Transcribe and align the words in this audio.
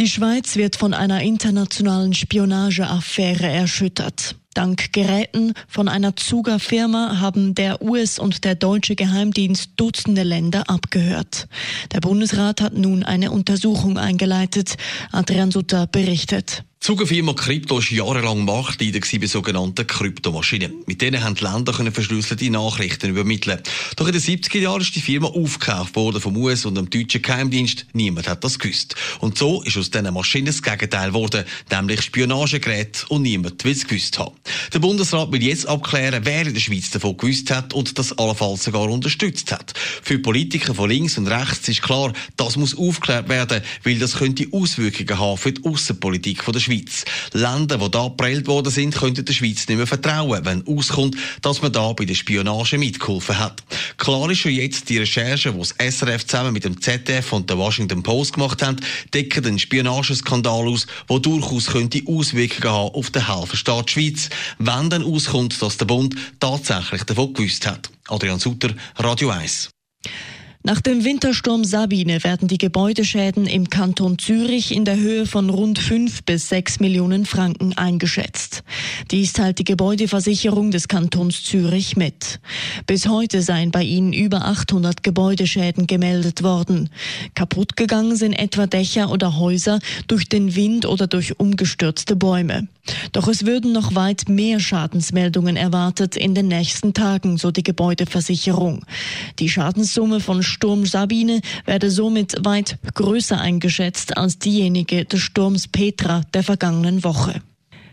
Die 0.00 0.08
Schweiz 0.08 0.56
wird 0.56 0.76
von 0.76 0.94
einer 0.94 1.20
internationalen 1.20 2.14
Spionageaffäre 2.14 3.46
erschüttert. 3.46 4.34
Dank 4.54 4.94
Geräten 4.94 5.52
von 5.68 5.88
einer 5.88 6.16
Zuger-Firma 6.16 7.20
haben 7.20 7.54
der 7.54 7.82
US- 7.82 8.18
und 8.18 8.44
der 8.44 8.54
deutsche 8.54 8.96
Geheimdienst 8.96 9.72
Dutzende 9.76 10.22
Länder 10.22 10.70
abgehört. 10.70 11.48
Der 11.92 12.00
Bundesrat 12.00 12.62
hat 12.62 12.72
nun 12.72 13.02
eine 13.02 13.30
Untersuchung 13.30 13.98
eingeleitet. 13.98 14.78
Adrian 15.12 15.50
Sutter 15.50 15.86
berichtet. 15.86 16.64
Zugerfirma 16.82 17.34
Krypto 17.34 17.76
war 17.76 17.92
jahrelang 17.92 18.46
Marktleader 18.46 19.00
bei 19.20 19.26
sogenannten 19.26 19.86
Kryptomaschinen. 19.86 20.82
Mit 20.86 21.02
denen 21.02 21.22
haben 21.22 21.34
die 21.34 21.44
Länder 21.44 21.74
verschlüsselte 21.74 22.50
Nachrichten 22.50 23.10
übermitteln. 23.10 23.60
Doch 23.96 24.06
in 24.06 24.14
den 24.14 24.22
70er 24.22 24.60
Jahren 24.60 24.80
ist 24.80 24.96
die 24.96 25.02
Firma 25.02 25.28
aufgekauft 25.28 25.94
worden 25.94 26.22
vom 26.22 26.38
US- 26.38 26.64
und 26.64 26.76
dem 26.76 26.88
deutschen 26.88 27.20
Geheimdienst. 27.20 27.84
Niemand 27.92 28.28
hat 28.28 28.44
das 28.44 28.58
gewusst. 28.58 28.94
Und 29.20 29.36
so 29.36 29.62
ist 29.62 29.76
aus 29.76 29.90
diesen 29.90 30.14
Maschinen 30.14 30.46
das 30.46 30.62
Gegenteil 30.62 31.08
geworden, 31.08 31.44
nämlich 31.70 32.00
Spionagegeräte 32.00 33.04
und 33.08 33.22
niemand 33.22 33.62
will 33.62 33.72
es 33.72 33.86
gewusst 33.86 34.18
haben. 34.18 34.34
Der 34.72 34.78
Bundesrat 34.78 35.30
will 35.32 35.42
jetzt 35.42 35.68
abklären, 35.68 36.24
wer 36.24 36.46
in 36.46 36.54
der 36.54 36.60
Schweiz 36.62 36.88
davon 36.88 37.14
gewusst 37.18 37.50
hat 37.50 37.74
und 37.74 37.98
das 37.98 38.16
allenfalls 38.16 38.64
sogar 38.64 38.88
unterstützt 38.88 39.52
hat. 39.52 39.74
Für 39.76 40.18
Politiker 40.18 40.74
von 40.74 40.88
links 40.88 41.18
und 41.18 41.26
rechts 41.26 41.68
ist 41.68 41.82
klar, 41.82 42.14
das 42.38 42.56
muss 42.56 42.74
aufgeklärt 42.74 43.28
werden, 43.28 43.60
weil 43.84 43.98
das 43.98 44.16
könnte 44.16 44.46
Auswirkungen 44.50 45.18
haben 45.18 45.36
für 45.36 45.52
die 45.52 45.62
Außenpolitik 45.62 46.42
der 46.50 46.58
Schweiz. 46.58 46.69
Schweiz. 46.70 47.04
Länder, 47.32 47.78
die 47.78 47.90
da 47.90 48.04
geprellt 48.04 48.46
worden 48.46 48.70
sind, 48.70 48.94
könnten 48.94 49.24
der 49.24 49.32
Schweiz 49.32 49.66
nicht 49.66 49.76
mehr 49.76 49.86
vertrauen, 49.86 50.44
wenn 50.44 50.66
auskommt, 50.66 51.16
dass 51.42 51.62
man 51.62 51.72
da 51.72 51.92
bei 51.92 52.04
der 52.04 52.14
Spionage 52.14 52.78
mitgeholfen 52.78 53.38
hat. 53.38 53.62
Klar 53.96 54.30
ist 54.30 54.38
schon 54.38 54.52
jetzt, 54.52 54.88
die 54.88 54.98
Recherche, 54.98 55.52
die 55.52 55.58
das 55.58 55.74
SRF 55.96 56.26
zusammen 56.26 56.52
mit 56.52 56.64
dem 56.64 56.80
ZDF 56.80 57.32
und 57.32 57.50
der 57.50 57.58
Washington 57.58 58.02
Post 58.02 58.34
gemacht 58.34 58.62
haben, 58.62 58.76
decken 59.12 59.42
den 59.42 59.58
Spionageskandal 59.58 60.68
aus, 60.68 60.86
der 61.08 61.18
durchaus 61.18 61.66
könnte 61.66 62.02
Auswirkungen 62.06 62.72
haben 62.72 62.94
auf 62.94 63.10
den 63.10 63.26
Helferstaat 63.26 63.90
Schweiz, 63.90 64.30
wenn 64.58 64.90
dann 64.90 65.04
auskommt, 65.04 65.60
dass 65.60 65.76
der 65.76 65.86
Bund 65.86 66.14
tatsächlich 66.38 67.02
davon 67.04 67.34
gewusst 67.34 67.66
hat. 67.66 67.90
Adrian 68.08 68.38
Sutter, 68.38 68.70
Radio 68.96 69.30
1. 69.30 69.70
Nach 70.62 70.82
dem 70.82 71.04
Wintersturm 71.04 71.64
Sabine 71.64 72.22
werden 72.22 72.46
die 72.46 72.58
Gebäudeschäden 72.58 73.46
im 73.46 73.70
Kanton 73.70 74.18
Zürich 74.18 74.76
in 74.76 74.84
der 74.84 74.98
Höhe 74.98 75.24
von 75.24 75.48
rund 75.48 75.78
5 75.78 76.24
bis 76.24 76.50
6 76.50 76.80
Millionen 76.80 77.24
Franken 77.24 77.72
eingeschätzt. 77.78 78.62
Dies 79.10 79.32
teilt 79.32 79.58
die 79.58 79.64
Gebäudeversicherung 79.64 80.70
des 80.70 80.86
Kantons 80.86 81.44
Zürich 81.44 81.96
mit. 81.96 82.40
Bis 82.86 83.08
heute 83.08 83.40
seien 83.40 83.70
bei 83.70 83.82
ihnen 83.82 84.12
über 84.12 84.44
800 84.44 85.02
Gebäudeschäden 85.02 85.86
gemeldet 85.86 86.42
worden. 86.42 86.90
Kaputt 87.34 87.74
gegangen 87.76 88.16
sind 88.16 88.34
etwa 88.34 88.66
Dächer 88.66 89.10
oder 89.10 89.38
Häuser 89.38 89.78
durch 90.08 90.28
den 90.28 90.54
Wind 90.56 90.84
oder 90.84 91.06
durch 91.06 91.40
umgestürzte 91.40 92.16
Bäume. 92.16 92.68
Doch 93.12 93.28
es 93.28 93.46
würden 93.46 93.72
noch 93.72 93.94
weit 93.94 94.28
mehr 94.28 94.60
Schadensmeldungen 94.60 95.56
erwartet 95.56 96.16
in 96.16 96.34
den 96.34 96.48
nächsten 96.48 96.94
Tagen, 96.94 97.36
so 97.36 97.50
die 97.50 97.62
Gebäudeversicherung. 97.62 98.84
Die 99.38 99.48
Schadenssumme 99.48 100.20
von 100.20 100.42
Sturm 100.42 100.86
Sabine 100.86 101.40
werde 101.66 101.90
somit 101.90 102.36
weit 102.44 102.78
größer 102.94 103.40
eingeschätzt 103.40 104.16
als 104.16 104.38
diejenige 104.38 105.04
des 105.04 105.20
Sturms 105.20 105.68
Petra 105.68 106.22
der 106.32 106.42
vergangenen 106.42 107.04
Woche. 107.04 107.42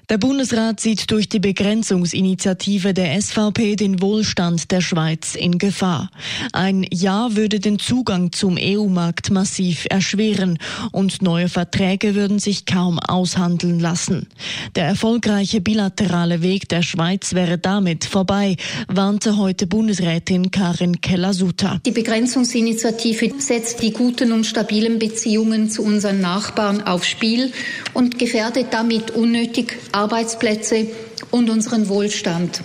Der 0.09 0.17
Bundesrat 0.17 0.79
sieht 0.79 1.11
durch 1.11 1.27
die 1.27 1.39
Begrenzungsinitiative 1.39 2.93
der 2.93 3.21
SVP 3.21 3.75
den 3.75 4.01
Wohlstand 4.01 4.71
der 4.71 4.79
Schweiz 4.79 5.35
in 5.35 5.57
Gefahr. 5.57 6.09
Ein 6.53 6.87
Ja 6.93 7.35
würde 7.35 7.59
den 7.59 7.77
Zugang 7.77 8.31
zum 8.31 8.57
EU-Markt 8.57 9.31
massiv 9.31 9.85
erschweren 9.89 10.59
und 10.93 11.21
neue 11.21 11.49
Verträge 11.49 12.15
würden 12.15 12.39
sich 12.39 12.65
kaum 12.65 12.99
aushandeln 12.99 13.81
lassen. 13.81 14.29
Der 14.77 14.85
erfolgreiche 14.85 15.59
bilaterale 15.59 16.41
Weg 16.41 16.69
der 16.69 16.83
Schweiz 16.83 17.33
wäre 17.33 17.57
damit 17.57 18.05
vorbei, 18.05 18.55
warnte 18.87 19.35
heute 19.35 19.67
Bundesrätin 19.67 20.51
Karin 20.51 21.01
Keller-Sutter. 21.01 21.81
Die 21.85 21.91
Begrenzungsinitiative 21.91 23.33
setzt 23.39 23.81
die 23.81 23.91
guten 23.91 24.31
und 24.31 24.45
stabilen 24.45 24.99
Beziehungen 24.99 25.69
zu 25.69 25.83
unseren 25.83 26.21
Nachbarn 26.21 26.81
aufs 26.81 27.09
Spiel 27.09 27.51
und 27.93 28.17
gefährdet 28.17 28.67
damit 28.71 29.11
unnötig 29.11 29.77
Arbeitsplätze 29.97 30.87
und 31.31 31.49
unseren 31.49 31.89
Wohlstand. 31.89 32.61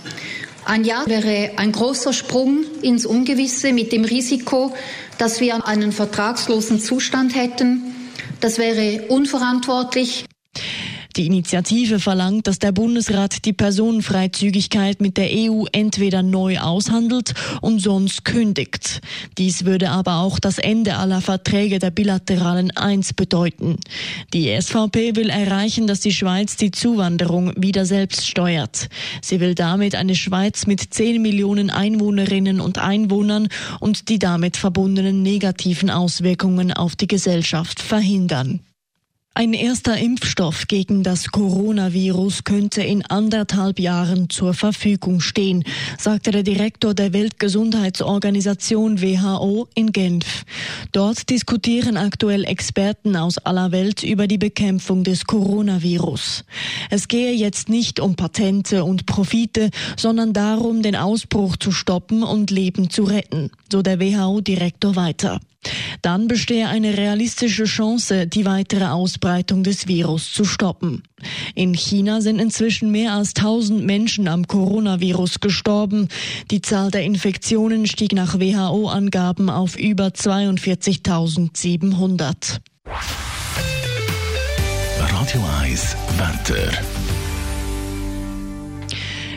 Ein 0.65 0.85
Jahr 0.85 1.07
wäre 1.07 1.57
ein 1.57 1.71
großer 1.71 2.13
Sprung 2.13 2.63
ins 2.81 3.05
Ungewisse 3.05 3.73
mit 3.73 3.91
dem 3.91 4.05
Risiko, 4.05 4.73
dass 5.17 5.41
wir 5.41 5.65
einen 5.67 5.91
vertragslosen 5.91 6.79
Zustand 6.79 7.35
hätten. 7.35 7.95
Das 8.39 8.59
wäre 8.59 9.07
unverantwortlich. 9.09 10.25
Die 11.15 11.27
Initiative 11.27 11.99
verlangt, 11.99 12.47
dass 12.47 12.57
der 12.57 12.71
Bundesrat 12.71 13.45
die 13.45 13.53
Personenfreizügigkeit 13.53 14.99
mit 14.99 15.17
der 15.17 15.29
EU 15.31 15.65
entweder 15.71 16.23
neu 16.23 16.57
aushandelt 16.57 17.35
und 17.61 17.79
sonst 17.79 18.25
kündigt. 18.25 19.01
Dies 19.37 19.63
würde 19.63 19.91
aber 19.91 20.15
auch 20.17 20.39
das 20.39 20.57
Ende 20.57 20.95
aller 20.97 21.21
Verträge 21.21 21.77
der 21.77 21.91
bilateralen 21.91 22.71
Eins 22.71 23.13
bedeuten. 23.13 23.77
Die 24.33 24.59
SVP 24.59 25.15
will 25.15 25.29
erreichen, 25.29 25.85
dass 25.85 25.99
die 25.99 26.13
Schweiz 26.13 26.55
die 26.55 26.71
Zuwanderung 26.71 27.53
wieder 27.57 27.85
selbst 27.85 28.25
steuert. 28.27 28.89
Sie 29.21 29.39
will 29.39 29.53
damit 29.53 29.93
eine 29.93 30.15
Schweiz 30.15 30.65
mit 30.65 30.93
10 30.95 31.21
Millionen 31.21 31.69
Einwohnerinnen 31.69 32.59
und 32.59 32.79
Einwohnern 32.79 33.49
und 33.79 34.09
die 34.09 34.17
damit 34.17 34.57
verbundenen 34.57 35.21
negativen 35.21 35.91
Auswirkungen 35.91 36.73
auf 36.73 36.95
die 36.95 37.07
Gesellschaft 37.07 37.83
verhindern. 37.83 38.61
Ein 39.35 39.53
erster 39.53 39.97
Impfstoff 39.97 40.67
gegen 40.67 41.01
das 41.01 41.31
Coronavirus 41.31 42.43
könnte 42.43 42.83
in 42.83 43.03
anderthalb 43.03 43.79
Jahren 43.79 44.29
zur 44.29 44.53
Verfügung 44.53 45.21
stehen, 45.21 45.63
sagte 45.97 46.29
der 46.29 46.43
Direktor 46.43 46.93
der 46.93 47.13
Weltgesundheitsorganisation 47.13 49.01
WHO 49.01 49.67
in 49.73 49.91
Genf. 49.91 50.45
Dort 50.91 51.31
diskutieren 51.31 51.97
aktuell 51.97 52.43
Experten 52.43 53.15
aus 53.15 53.39
aller 53.39 53.71
Welt 53.71 54.03
über 54.03 54.27
die 54.27 54.37
Bekämpfung 54.37 55.03
des 55.03 55.25
Coronavirus. 55.25 56.45
Es 56.91 57.07
gehe 57.07 57.33
jetzt 57.33 57.69
nicht 57.69 57.99
um 57.99 58.15
Patente 58.15 58.83
und 58.83 59.07
Profite, 59.07 59.71
sondern 59.97 60.33
darum, 60.33 60.83
den 60.83 60.95
Ausbruch 60.95 61.57
zu 61.57 61.71
stoppen 61.71 62.21
und 62.21 62.51
Leben 62.51 62.91
zu 62.91 63.03
retten, 63.03 63.49
so 63.71 63.81
der 63.81 63.99
WHO-Direktor 63.99 64.95
weiter. 64.95 65.39
Dann 66.01 66.27
bestehe 66.27 66.67
eine 66.67 66.97
realistische 66.97 67.65
Chance, 67.65 68.25
die 68.27 68.45
weitere 68.45 68.85
Ausbreitung 68.85 69.63
des 69.63 69.87
Virus 69.87 70.33
zu 70.33 70.45
stoppen. 70.45 71.03
In 71.55 71.73
China 71.73 72.21
sind 72.21 72.39
inzwischen 72.39 72.91
mehr 72.91 73.13
als 73.13 73.35
1000 73.35 73.83
Menschen 73.85 74.27
am 74.27 74.47
Coronavirus 74.47 75.39
gestorben. 75.39 76.09
Die 76.51 76.61
Zahl 76.61 76.91
der 76.91 77.03
Infektionen 77.03 77.87
stieg 77.87 78.13
nach 78.13 78.39
WHO-Angaben 78.39 79.49
auf 79.49 79.75
über 79.77 80.07
42.700. 80.07 82.59
Radio 84.97 85.41
1 85.61 85.95
Wetter. 86.17 86.71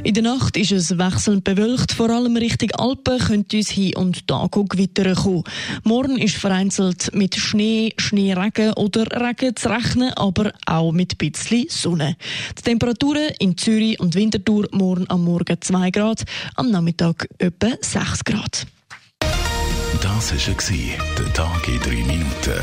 In 0.07 0.15
der 0.15 0.23
Nacht 0.23 0.57
ist 0.57 0.71
es 0.71 0.99
wechselnd 0.99 1.43
bewölkt, 1.43 1.91
vor 1.91 2.11
allem 2.11 2.37
Richtung 2.37 2.71
Alpen 2.79 3.19
könnte 3.19 3.57
uns 3.57 3.71
hier 3.71 3.97
und 3.97 4.31
da 4.31 4.47
Gewitter 4.49 5.13
kommen. 5.17 5.43
Morgen 5.83 6.17
ist 6.17 6.37
vereinzelt 6.37 7.13
mit 7.13 7.35
Schnee, 7.35 7.93
Schneeregen 7.99 8.73
oder 8.75 9.05
Regen 9.21 9.57
zu 9.57 9.69
rechnen, 9.69 10.13
aber 10.13 10.53
auch 10.65 10.93
mit 10.93 11.15
ein 11.15 11.33
bisschen 11.33 11.67
Sonne. 11.69 12.17
Die 12.57 12.63
Temperaturen 12.63 13.33
in 13.41 13.59
Zürich 13.59 13.99
und 13.99 14.15
Winterthur 14.15 14.69
morgen 14.71 15.11
am 15.11 15.25
Morgen 15.25 15.57
2 15.61 15.91
Grad, 15.91 16.23
am 16.55 16.71
Nachmittag 16.71 17.27
etwa 17.39 17.71
6 17.81 18.23
Grad. 18.23 18.65
Das 20.01 20.33
war 20.33 20.97
der 21.19 21.33
Tag 21.33 21.67
in 21.67 21.81
3 21.81 21.91
Minuten. 22.05 22.63